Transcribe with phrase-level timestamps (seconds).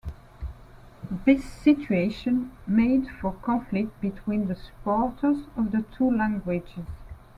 [1.25, 6.85] This situation made for conflict between the supporters of the two languages.